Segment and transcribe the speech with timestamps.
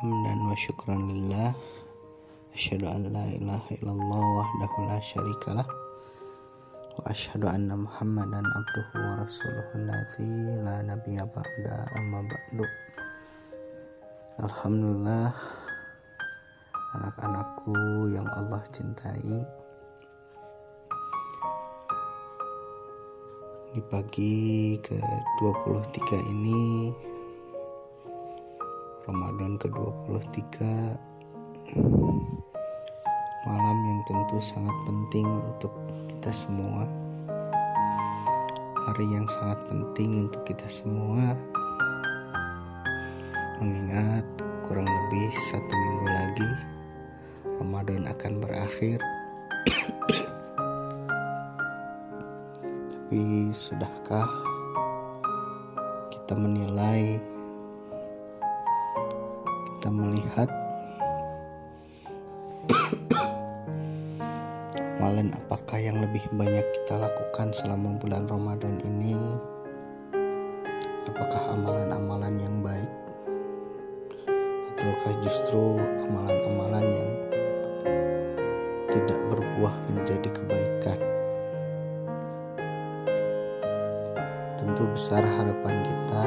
[0.00, 1.56] hamdan wa syukran lillah.
[2.52, 5.68] Asyhadu an la ilaha illallah wahdahu la syarikalah
[6.96, 10.28] Wa asyhadu anna muhammadan abduhu wa rasuluhu alladzi
[10.64, 12.64] la nabiyya ba'da amma ba'du.
[14.40, 15.32] Alhamdulillah
[16.96, 19.44] Anak-anakku yang Allah cintai.
[23.76, 26.00] Di pagi ke-23
[26.32, 26.88] ini
[29.06, 30.66] Ramadan ke-23
[33.46, 35.70] malam yang tentu sangat penting untuk
[36.10, 36.82] kita semua.
[38.82, 41.38] Hari yang sangat penting untuk kita semua.
[43.62, 44.26] Mengingat
[44.66, 46.50] kurang lebih satu minggu lagi
[47.62, 48.98] Ramadan akan berakhir.
[52.90, 54.26] Tapi sudahkah
[56.10, 57.22] kita menilai
[59.86, 60.50] kita melihat
[64.98, 69.14] amalan apakah yang lebih banyak kita lakukan selama bulan Ramadan ini?
[71.06, 72.90] Apakah amalan-amalan yang baik?
[74.74, 77.10] Ataukah justru amalan-amalan yang
[78.90, 80.98] tidak berbuah menjadi kebaikan?
[84.58, 86.26] Tentu besar harapan kita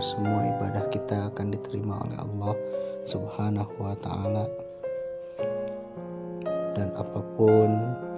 [0.00, 2.54] semua ibadah kita akan diterima oleh Allah
[3.04, 4.48] Subhanahu wa taala.
[6.72, 7.68] Dan apa pun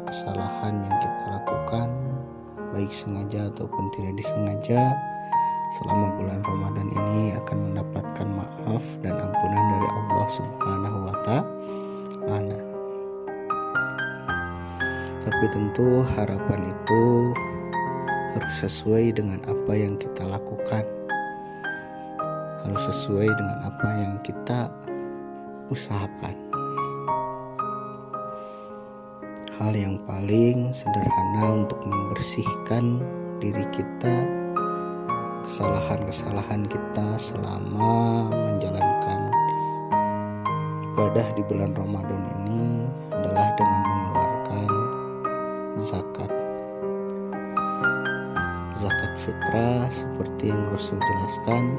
[0.06, 1.90] kesalahan yang kita lakukan,
[2.70, 4.94] baik sengaja ataupun tidak disengaja,
[5.82, 12.58] selama bulan Ramadan ini akan mendapatkan maaf dan ampunan dari Allah Subhanahu wa taala.
[15.22, 17.02] Tapi tentu harapan itu
[18.38, 20.86] harus sesuai dengan apa yang kita lakukan
[22.62, 24.70] harus sesuai dengan apa yang kita
[25.68, 26.34] usahakan.
[29.58, 33.02] Hal yang paling sederhana untuk membersihkan
[33.38, 34.26] diri kita,
[35.46, 39.20] kesalahan-kesalahan kita selama menjalankan
[40.92, 44.68] ibadah di bulan Ramadan ini adalah dengan mengeluarkan
[45.78, 46.30] zakat.
[48.72, 51.78] Zakat fitrah seperti yang Rasul jelaskan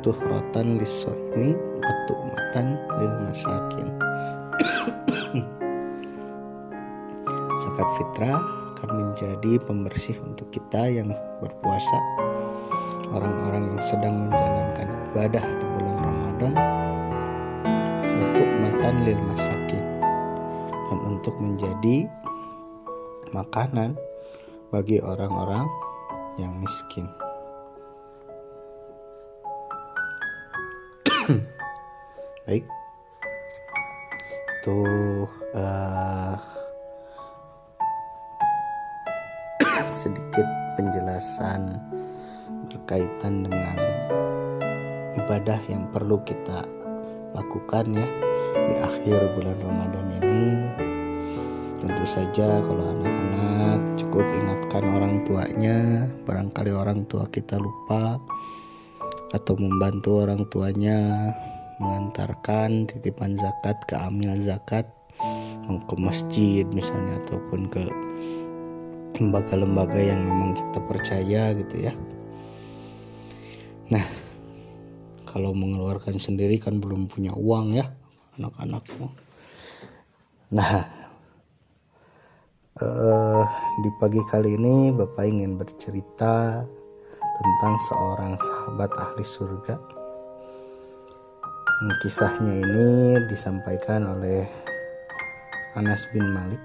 [0.00, 2.66] tuhratan lisoimi wa tu'matan
[2.96, 3.88] lil masakin.
[7.60, 8.40] Zakat fitrah
[8.76, 11.12] akan menjadi pembersih untuk kita yang
[11.44, 12.00] berpuasa.
[13.12, 16.52] Orang-orang yang sedang menjalankan ibadah di bulan Ramadan
[18.24, 19.84] untuk matan lil masakin.
[20.88, 22.08] Dan untuk menjadi
[23.36, 24.00] makanan
[24.72, 25.68] bagi orang-orang
[26.40, 27.06] yang miskin.
[32.46, 32.64] Baik.
[34.60, 34.78] Itu
[35.54, 36.34] uh,
[39.90, 40.46] sedikit
[40.78, 41.76] penjelasan
[42.70, 43.76] berkaitan dengan
[45.18, 46.62] ibadah yang perlu kita
[47.34, 48.08] lakukan ya
[48.54, 50.44] di akhir bulan Ramadan ini.
[51.80, 58.20] Tentu saja kalau anak-anak cukup ingatkan orang tuanya barangkali orang tua kita lupa
[59.30, 60.98] atau membantu orang tuanya
[61.80, 64.86] mengantarkan titipan zakat ke amil zakat
[65.70, 67.86] ke masjid misalnya ataupun ke
[69.22, 71.94] lembaga-lembaga yang memang kita percaya gitu ya.
[73.86, 74.02] Nah
[75.30, 77.86] kalau mengeluarkan sendiri kan belum punya uang ya
[78.34, 79.06] anak-anakmu
[80.50, 80.82] nah
[82.82, 83.44] uh,
[83.78, 86.66] di pagi kali ini bapak ingin bercerita
[87.40, 89.76] tentang seorang sahabat ahli surga.
[92.04, 92.88] Kisahnya ini
[93.32, 94.44] disampaikan oleh
[95.72, 96.60] Anas bin Malik,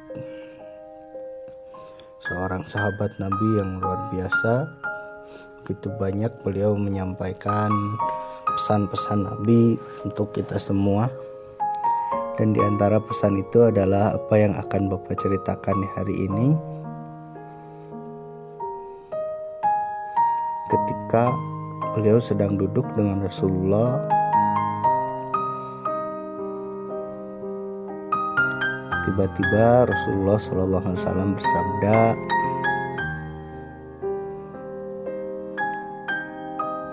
[2.19, 4.67] seorang sahabat Nabi yang luar biasa.
[5.63, 7.71] Begitu banyak beliau menyampaikan
[8.59, 11.07] pesan-pesan Nabi untuk kita semua.
[12.35, 16.74] Dan di antara pesan itu adalah apa yang akan Bapak ceritakan hari ini
[20.65, 21.29] ketika
[21.93, 24.01] beliau sedang duduk dengan Rasulullah.
[29.05, 31.97] Tiba-tiba Rasulullah Shallallahu Alaihi Wasallam bersabda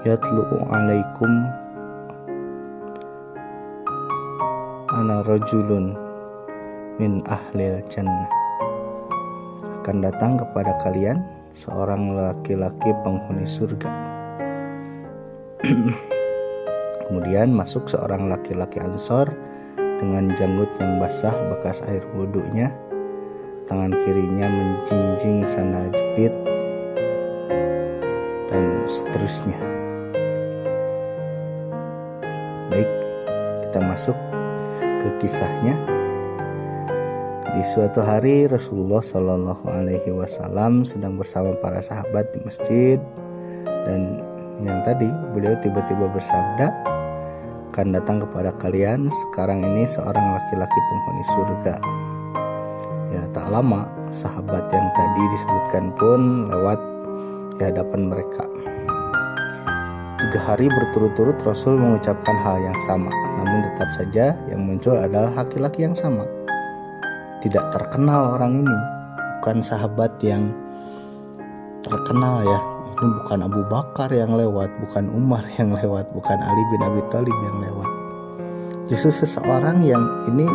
[0.04, 1.32] yatlu'u alaikum
[4.92, 5.96] ana rajulun
[7.00, 8.28] min ahlil jannah.
[9.80, 11.24] Akan datang kepada kalian
[11.56, 13.90] seorang laki-laki penghuni surga
[17.12, 19.30] Kemudian masuk seorang laki-laki ansor
[20.00, 22.72] dengan janggut yang basah bekas air wudhunya.
[23.68, 26.32] Tangan kirinya menjinjing sandal jepit
[28.50, 29.60] dan seterusnya.
[32.72, 32.90] Baik,
[33.68, 34.16] kita masuk
[34.80, 35.76] ke kisahnya.
[37.52, 42.96] Di suatu hari Rasulullah Shallallahu Alaihi Wasallam sedang bersama para sahabat di masjid
[43.84, 44.24] dan
[44.64, 45.04] yang tadi
[45.36, 46.72] beliau tiba-tiba bersabda
[47.68, 51.76] akan datang kepada kalian sekarang ini seorang laki-laki penghuni surga.
[53.12, 53.84] Ya tak lama
[54.16, 56.80] sahabat yang tadi disebutkan pun lewat
[57.60, 58.48] di hadapan mereka.
[60.24, 65.84] Tiga hari berturut-turut Rasul mengucapkan hal yang sama, namun tetap saja yang muncul adalah laki-laki
[65.84, 66.24] yang sama
[67.42, 68.78] tidak terkenal orang ini.
[69.42, 70.54] Bukan sahabat yang
[71.82, 72.60] terkenal ya.
[73.02, 77.34] Ini bukan Abu Bakar yang lewat bukan Umar yang lewat bukan Ali bin Abi Thalib
[77.42, 77.90] yang lewat.
[78.86, 80.46] Justru seseorang yang ini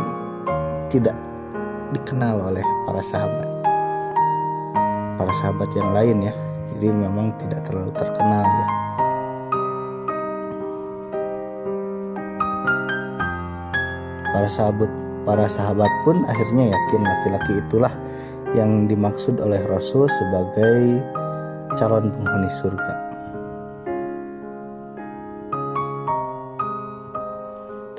[0.88, 1.16] tidak
[1.92, 3.48] dikenal oleh para sahabat.
[5.20, 6.34] Para sahabat yang lain ya.
[6.78, 8.68] Jadi memang tidak terlalu terkenal ya.
[14.32, 17.92] Para sahabat Para sahabat pun akhirnya yakin laki-laki itulah
[18.56, 21.04] yang dimaksud oleh Rasul sebagai
[21.76, 22.94] calon penghuni surga.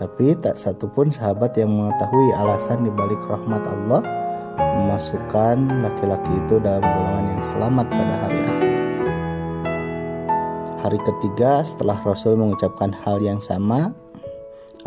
[0.00, 4.00] Tapi tak satupun sahabat yang mengetahui alasan dibalik rahmat Allah
[4.56, 8.72] memasukkan laki-laki itu dalam golongan yang selamat pada hari akhir.
[10.80, 13.92] Hari ketiga setelah Rasul mengucapkan hal yang sama,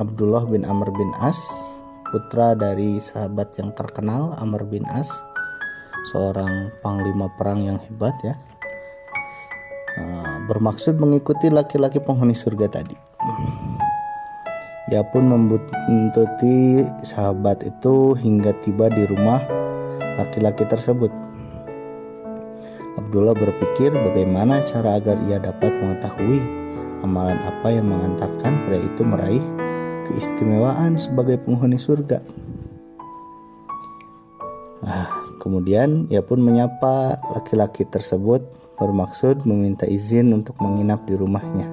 [0.02, 1.38] Abdullah bin Amr bin As
[2.12, 5.08] putra dari sahabat yang terkenal Amr bin As
[6.12, 8.36] seorang panglima perang yang hebat ya.
[9.96, 12.96] Ah, bermaksud mengikuti laki-laki penghuni surga tadi.
[14.92, 19.40] Ia pun membuntuti sahabat itu hingga tiba di rumah
[20.20, 21.12] laki-laki tersebut.
[23.00, 26.44] Abdullah berpikir bagaimana cara agar ia dapat mengetahui
[27.08, 29.44] amalan apa yang mengantarkan pria itu meraih
[30.12, 32.20] keistimewaan sebagai penghuni surga.
[34.84, 35.08] Nah,
[35.40, 38.44] kemudian ia pun menyapa laki-laki tersebut
[38.76, 41.70] bermaksud meminta izin untuk menginap di rumahnya.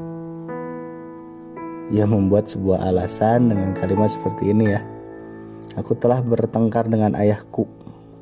[1.91, 4.81] Ia membuat sebuah alasan dengan kalimat seperti ini ya.
[5.75, 7.67] Aku telah bertengkar dengan ayahku.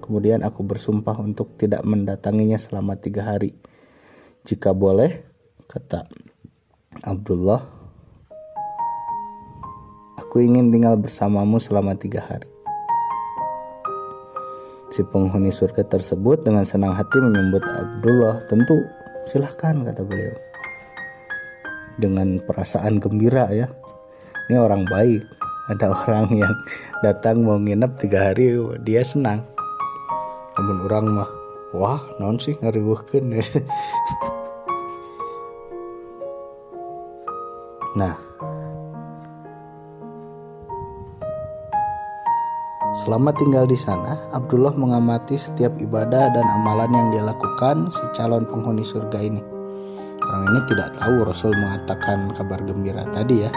[0.00, 3.58] Kemudian aku bersumpah untuk tidak mendatanginya selama tiga hari.
[4.46, 5.26] Jika boleh,
[5.66, 6.06] kata
[7.02, 7.75] Abdullah,
[10.26, 12.50] Aku ingin tinggal bersamamu selama tiga hari.
[14.90, 18.42] Si penghuni surga tersebut dengan senang hati menyambut Abdullah.
[18.50, 18.74] Tentu
[19.30, 20.34] silahkan kata beliau.
[22.02, 23.70] Dengan perasaan gembira ya.
[24.50, 25.22] Ini orang baik.
[25.70, 26.54] Ada orang yang
[27.06, 29.46] datang mau nginep tiga hari dia senang.
[30.58, 31.30] Namun orang mah
[31.76, 33.36] wah non sih ngariwuhkeun
[38.00, 38.16] nah
[42.96, 48.48] Selama tinggal di sana, Abdullah mengamati setiap ibadah dan amalan yang dia lakukan si calon
[48.48, 49.44] penghuni surga ini.
[50.24, 53.52] Orang ini tidak tahu Rasul mengatakan kabar gembira tadi ya.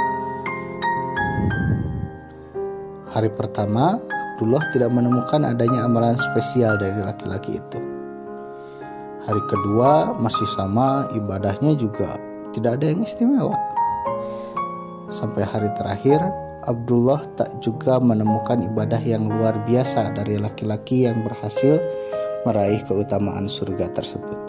[3.15, 3.95] Hari pertama,
[4.35, 7.79] Abdullah tidak menemukan adanya amalan spesial dari laki-laki itu.
[9.23, 12.19] Hari kedua masih sama, ibadahnya juga
[12.51, 13.55] tidak ada yang istimewa.
[15.07, 16.19] Sampai hari terakhir,
[16.67, 21.79] Abdullah tak juga menemukan ibadah yang luar biasa dari laki-laki yang berhasil
[22.43, 24.39] meraih keutamaan surga tersebut.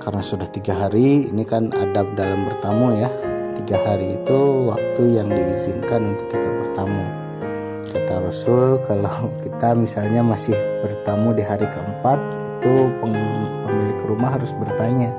[0.00, 3.10] Karena sudah tiga hari, ini kan adab dalam bertamu ya.
[3.62, 7.04] Tiga hari itu waktu yang diizinkan untuk kita bertamu.
[7.94, 12.18] Kata Rasul, kalau kita misalnya masih bertamu di hari keempat,
[12.58, 15.12] itu pemilik rumah harus bertanya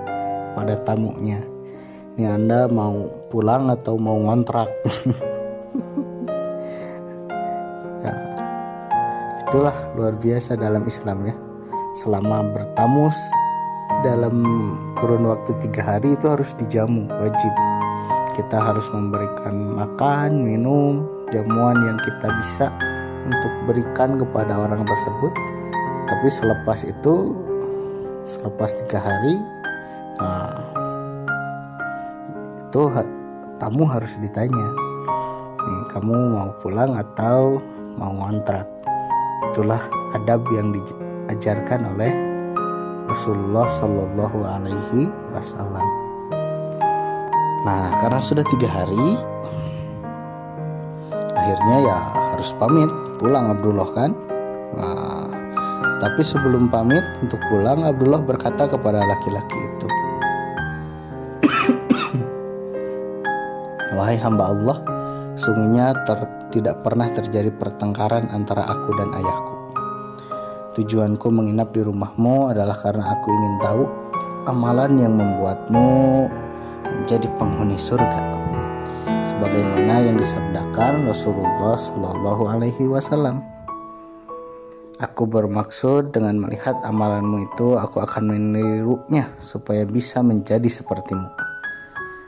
[0.58, 1.55] pada tamunya
[2.16, 4.72] ini anda mau pulang atau mau ngontrak?
[8.06, 8.14] Ya,
[9.42, 11.34] itulah luar biasa dalam Islam ya.
[11.98, 13.10] Selama bertamu
[14.06, 14.46] dalam
[15.02, 17.54] kurun waktu tiga hari itu harus dijamu wajib.
[18.38, 21.02] Kita harus memberikan makan minum
[21.34, 22.70] jamuan yang kita bisa
[23.26, 25.34] untuk berikan kepada orang tersebut.
[26.06, 27.34] Tapi selepas itu
[28.30, 29.36] selepas tiga hari
[30.22, 30.65] nah,
[32.76, 32.92] itu
[33.56, 34.68] tamu harus ditanya
[35.64, 37.64] nih kamu mau pulang atau
[37.96, 38.68] mau ngontrak?
[39.48, 39.80] Itulah
[40.12, 42.12] adab yang diajarkan oleh
[43.08, 45.88] Rasulullah Shallallahu Alaihi Wasallam.
[47.64, 49.16] Nah, karena sudah tiga hari,
[51.32, 51.98] akhirnya ya
[52.36, 52.92] harus pamit.
[53.24, 54.12] Pulang Abdullah kan.
[54.76, 55.24] Nah,
[56.04, 59.88] tapi sebelum pamit untuk pulang, Abdullah berkata kepada laki-laki itu,
[63.96, 64.78] Wahai hamba Allah,
[65.40, 66.20] sungguhnya ter,
[66.52, 69.54] tidak pernah terjadi pertengkaran antara aku dan ayahku.
[70.76, 73.84] Tujuanku menginap di rumahmu adalah karena aku ingin tahu
[74.52, 76.28] amalan yang membuatmu
[76.84, 78.20] menjadi penghuni surga.
[79.24, 83.40] Sebagaimana yang disabdakan Rasulullah Shallallahu Alaihi Wasallam.
[85.00, 91.45] Aku bermaksud dengan melihat amalanmu itu, aku akan menirunya supaya bisa menjadi sepertimu.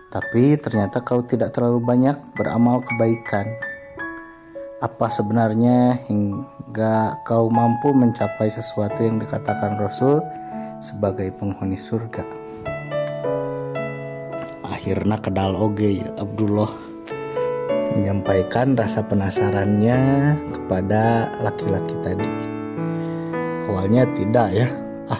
[0.08, 3.44] Tapi ternyata kau tidak terlalu banyak beramal kebaikan.
[4.80, 10.24] Apa sebenarnya hingga kau mampu mencapai sesuatu yang dikatakan Rasul
[10.80, 12.24] sebagai penghuni surga?
[14.64, 16.72] Akhirnya kedal oge ya Abdullah
[18.00, 20.00] menyampaikan rasa penasarannya
[20.56, 22.32] kepada laki-laki tadi.
[23.68, 24.72] Awalnya tidak ya,
[25.12, 25.20] ah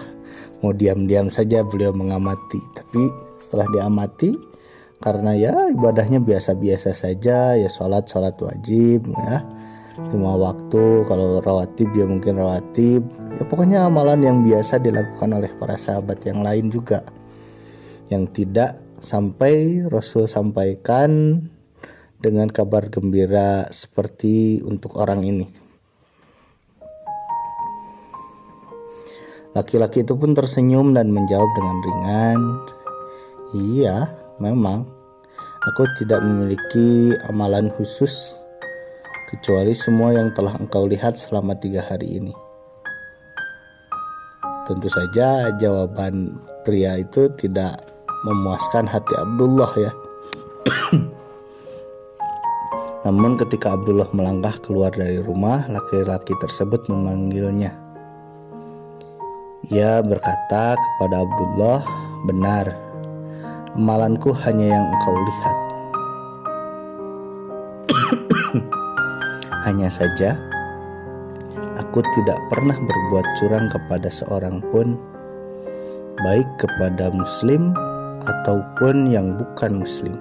[0.64, 2.62] mau diam-diam saja beliau mengamati.
[2.72, 4.32] Tapi setelah diamati,
[4.98, 9.46] karena ya ibadahnya biasa-biasa saja ya sholat sholat wajib ya.
[9.98, 13.02] Lima waktu kalau rawatib ya mungkin rawatib
[13.34, 17.02] ya pokoknya amalan yang biasa dilakukan oleh para sahabat yang lain juga.
[18.10, 21.42] Yang tidak sampai Rasul sampaikan
[22.18, 25.46] dengan kabar gembira seperti untuk orang ini.
[29.54, 32.40] Laki-laki itu pun tersenyum dan menjawab dengan ringan.
[33.48, 34.86] Iya Memang,
[35.66, 38.38] aku tidak memiliki amalan khusus
[39.26, 42.30] kecuali semua yang telah engkau lihat selama tiga hari ini.
[44.70, 47.82] Tentu saja jawaban pria itu tidak
[48.22, 49.92] memuaskan hati Abdullah ya.
[53.10, 57.74] Namun ketika Abdullah melangkah keluar dari rumah, laki-laki tersebut memanggilnya.
[59.74, 61.80] Ia berkata kepada Abdullah,
[62.28, 62.87] "Benar,
[63.78, 65.58] amalanku hanya yang engkau lihat.
[69.70, 70.34] hanya saja,
[71.78, 74.98] aku tidak pernah berbuat curang kepada seorang pun,
[76.26, 77.70] baik kepada Muslim
[78.26, 80.18] ataupun yang bukan Muslim.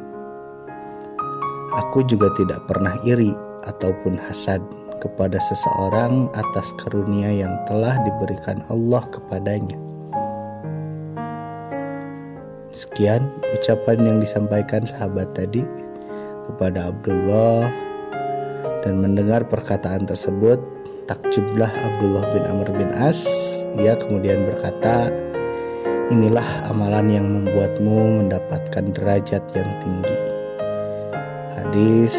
[1.81, 3.33] Aku juga tidak pernah iri
[3.65, 4.61] ataupun hasad
[5.01, 9.96] kepada seseorang atas karunia yang telah diberikan Allah kepadanya.
[12.77, 15.65] Sekian ucapan yang disampaikan sahabat tadi
[16.45, 17.73] kepada Abdullah.
[18.85, 20.61] Dan mendengar perkataan tersebut
[21.09, 23.25] takjublah Abdullah bin Amr bin As.
[23.81, 25.09] Ia kemudian berkata
[26.13, 30.17] inilah amalan yang membuatmu mendapatkan derajat yang tinggi.
[31.57, 32.15] Hadis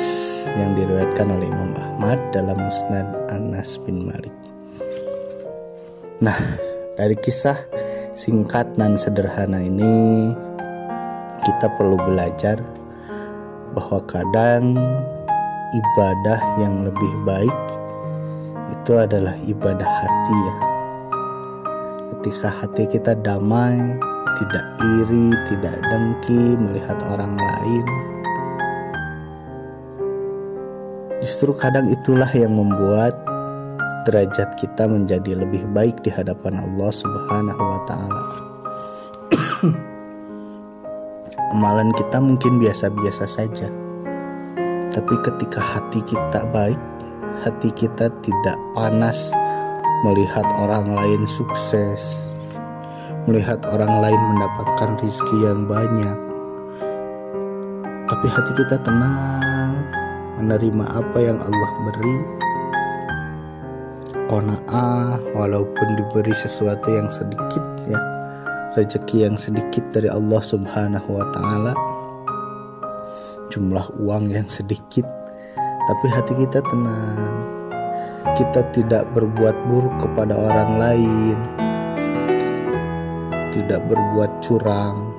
[0.58, 4.34] yang diriwayatkan oleh Imam Ahmad dalam Musnad Anas bin Malik.
[6.18, 6.36] Nah
[6.98, 7.56] dari kisah
[8.18, 10.34] singkat dan sederhana ini
[11.48, 12.60] kita perlu belajar
[13.72, 14.76] bahwa kadang
[15.72, 17.56] ibadah yang lebih baik
[18.68, 20.54] itu adalah ibadah hati ya.
[22.12, 23.96] Ketika hati kita damai,
[24.36, 24.66] tidak
[25.00, 27.84] iri, tidak dengki melihat orang lain.
[31.24, 33.16] Justru kadang itulah yang membuat
[34.04, 38.24] derajat kita menjadi lebih baik di hadapan Allah Subhanahu wa taala.
[41.52, 43.68] amalan kita mungkin biasa-biasa saja.
[44.92, 46.80] Tapi ketika hati kita baik,
[47.44, 49.32] hati kita tidak panas
[50.04, 52.24] melihat orang lain sukses,
[53.28, 56.18] melihat orang lain mendapatkan rizki yang banyak.
[58.08, 59.76] Tapi hati kita tenang
[60.40, 62.18] menerima apa yang Allah beri.
[64.28, 68.07] Kona'ah walaupun diberi sesuatu yang sedikit ya
[68.78, 71.74] rezeki yang sedikit dari Allah Subhanahu wa taala.
[73.50, 75.02] Jumlah uang yang sedikit.
[75.58, 77.36] Tapi hati kita tenang.
[78.38, 81.38] Kita tidak berbuat buruk kepada orang lain.
[83.50, 85.10] Tidak berbuat curang.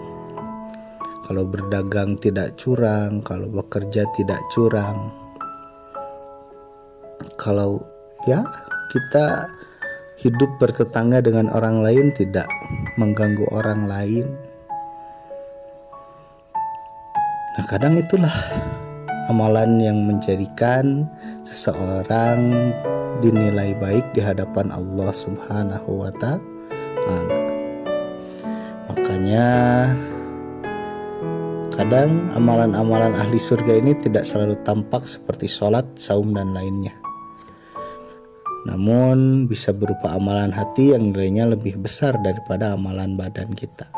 [1.28, 5.12] Kalau berdagang tidak curang kalau bekerja tidak curang.
[7.36, 7.84] Kalau
[8.24, 8.42] ya
[8.90, 9.46] kita
[10.20, 12.46] hidup bertetangga dengan orang lain tidak
[13.00, 14.26] mengganggu orang lain.
[17.56, 18.36] Nah, kadang itulah
[19.32, 21.08] amalan yang menjadikan
[21.48, 22.72] seseorang
[23.24, 26.44] dinilai baik di hadapan Allah Subhanahu wa taala.
[28.92, 29.50] Makanya
[31.80, 36.92] Terkadang amalan-amalan ahli surga ini tidak selalu tampak seperti sholat, saum, dan lainnya.
[38.70, 43.90] Namun bisa berupa amalan hati yang nilainya lebih besar daripada amalan badan kita.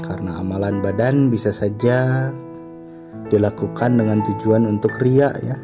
[0.00, 2.32] Karena amalan badan bisa saja
[3.28, 5.60] dilakukan dengan tujuan untuk ria ya.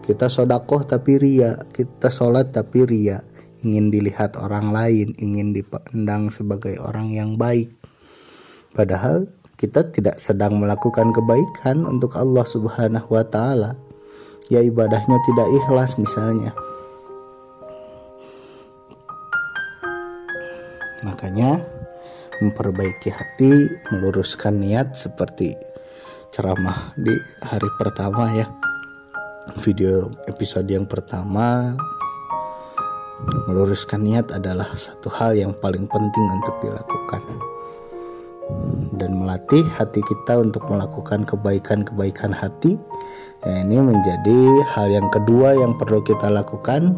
[0.00, 3.20] Kita sodakoh tapi ria, kita sholat tapi ria,
[3.60, 7.68] ingin dilihat orang lain, ingin dipandang sebagai orang yang baik.
[8.72, 9.28] Padahal
[9.60, 13.76] kita tidak sedang melakukan kebaikan untuk Allah Subhanahu wa taala.
[14.48, 16.56] Ya ibadahnya tidak ikhlas misalnya.
[21.20, 21.60] Makanya
[22.40, 23.52] memperbaiki hati,
[23.92, 25.52] meluruskan niat seperti
[26.32, 27.12] ceramah di
[27.44, 28.48] hari pertama ya.
[29.60, 31.76] Video episode yang pertama
[33.44, 37.20] meluruskan niat adalah satu hal yang paling penting untuk dilakukan
[38.96, 42.80] dan melatih hati kita untuk melakukan kebaikan-kebaikan hati
[43.44, 44.40] ya ini menjadi
[44.72, 46.96] hal yang kedua yang perlu kita lakukan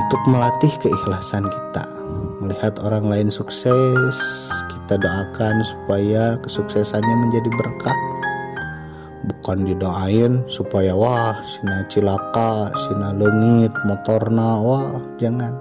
[0.00, 2.07] untuk melatih keikhlasan kita
[2.38, 4.16] melihat orang lain sukses,
[4.70, 7.98] kita doakan supaya kesuksesannya menjadi berkah.
[9.28, 15.52] Bukan didoain supaya wah sina cilaka, sina lengit, motorna, wah jangan.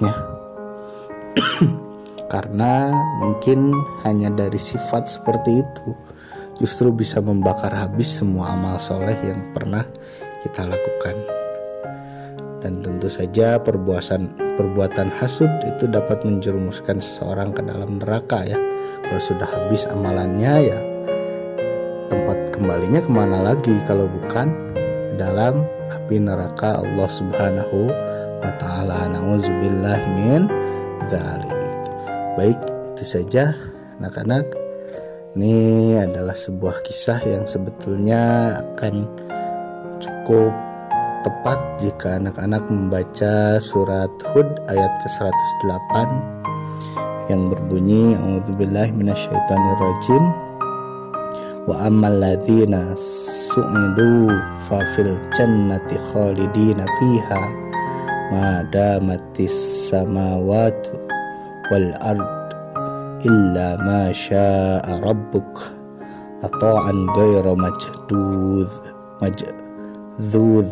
[0.00, 0.14] Ya.
[2.32, 2.90] Karena
[3.20, 3.76] mungkin
[4.08, 5.88] hanya dari sifat seperti itu
[6.58, 9.86] justru bisa membakar habis semua amal soleh yang pernah
[10.42, 11.37] kita lakukan
[12.58, 18.58] dan tentu saja perbuatan perbuatan hasud itu dapat menjerumuskan seseorang ke dalam neraka ya.
[19.06, 20.78] Kalau sudah habis amalannya ya
[22.10, 23.74] tempat kembalinya ke mana lagi?
[23.86, 27.78] Kalau bukan ke dalam api neraka Allah Subhanahu
[28.42, 29.06] wa taala.
[29.06, 30.50] Nauzubillah min
[31.08, 31.56] dzalik.
[32.34, 32.58] Baik
[32.94, 33.54] itu saja
[34.02, 34.46] anak-anak.
[35.38, 39.06] Ini adalah sebuah kisah yang sebetulnya akan
[40.02, 40.67] cukup
[41.22, 46.10] tepat jika anak-anak membaca surat Hud ayat ke-108
[47.28, 50.24] yang berbunyi A'udzubillahi minasyaitonirrajim.
[51.68, 54.32] Wa ammal ladzina su'idu
[54.70, 57.42] fa fil jannati khalidina fiha
[58.32, 60.96] ma damatis samawati
[61.68, 62.48] wal ard
[63.28, 65.76] illa ma syaa rabbuk.
[66.38, 68.70] Ata'an ghayra majdud
[69.18, 70.70] majdud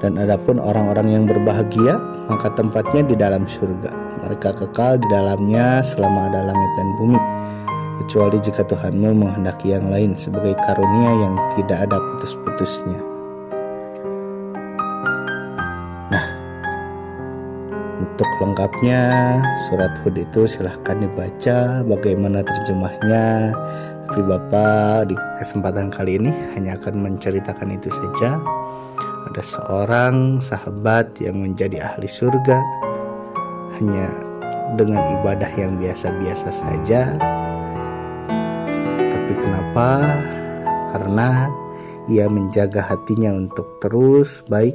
[0.00, 2.00] dan adapun orang-orang yang berbahagia,
[2.32, 3.92] maka tempatnya di dalam surga.
[4.24, 7.20] Mereka kekal di dalamnya selama ada langit dan bumi.
[8.00, 13.00] Kecuali jika Tuhanmu menghendaki yang lain sebagai karunia yang tidak ada putus-putusnya.
[16.08, 16.26] Nah,
[18.00, 19.00] untuk lengkapnya
[19.68, 23.52] surat Hud itu silahkan dibaca bagaimana terjemahnya.
[24.10, 28.42] Tapi Bapak di kesempatan kali ini hanya akan menceritakan itu saja
[29.30, 32.58] ada seorang sahabat yang menjadi ahli surga
[33.78, 34.10] hanya
[34.74, 37.14] dengan ibadah yang biasa-biasa saja.
[39.06, 40.18] Tapi kenapa?
[40.90, 41.46] Karena
[42.10, 44.74] ia menjaga hatinya untuk terus baik,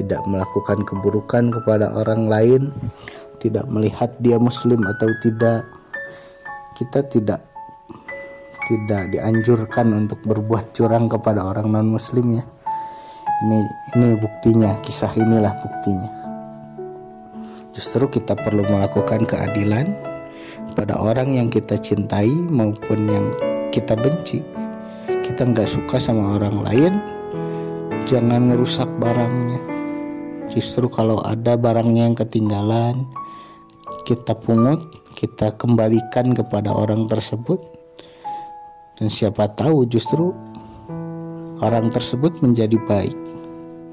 [0.00, 2.72] tidak melakukan keburukan kepada orang lain,
[3.36, 5.60] tidak melihat dia muslim atau tidak.
[6.72, 7.44] Kita tidak
[8.64, 12.44] tidak dianjurkan untuk berbuat curang kepada orang non muslim ya
[13.42, 13.66] ini
[13.98, 16.10] ini buktinya kisah inilah buktinya.
[17.74, 19.90] Justru kita perlu melakukan keadilan
[20.78, 23.26] pada orang yang kita cintai maupun yang
[23.74, 24.44] kita benci.
[25.26, 26.92] Kita nggak suka sama orang lain
[28.06, 29.58] jangan merusak barangnya.
[30.54, 33.08] Justru kalau ada barangnya yang ketinggalan
[34.06, 34.82] kita pungut
[35.18, 37.58] kita kembalikan kepada orang tersebut.
[38.98, 40.30] Dan siapa tahu justru
[41.58, 43.21] orang tersebut menjadi baik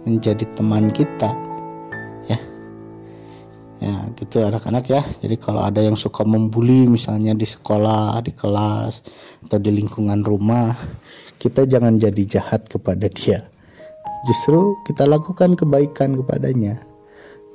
[0.10, 1.30] menjadi teman kita
[2.26, 2.39] ya.
[3.80, 5.02] Ya gitu anak-anak ya.
[5.22, 9.06] Jadi kalau ada yang suka membuli misalnya di sekolah di kelas
[9.45, 10.74] atau di lingkungan rumah
[11.38, 13.45] kita jangan jadi jahat kepada dia.
[14.28, 16.82] Justru kita lakukan kebaikan kepadanya.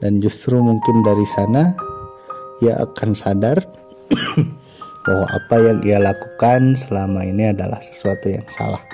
[0.01, 1.75] Dan justru mungkin dari sana
[2.63, 3.59] ia akan sadar
[5.05, 8.94] bahwa apa yang ia lakukan selama ini adalah sesuatu yang salah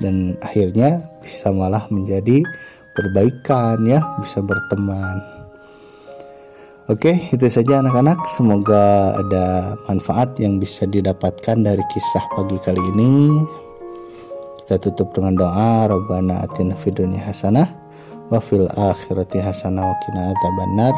[0.00, 2.42] dan akhirnya bisa malah menjadi
[2.96, 5.20] perbaikan ya bisa berteman.
[6.90, 8.18] Oke itu saja anak-anak.
[8.26, 13.30] Semoga ada manfaat yang bisa didapatkan dari kisah pagi kali ini.
[14.66, 15.86] Kita tutup dengan doa.
[15.86, 17.70] Rabbana atina fid dunya hasanah
[18.26, 20.94] wa fil akhirati hasanah wa qina adzabannar.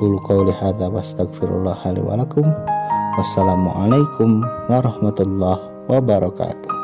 [0.00, 2.48] Aku qauli hadza wastaghfirullah li wa lakum.
[3.20, 6.77] Wassalamualaikum warahmatullahi wabarakatuh.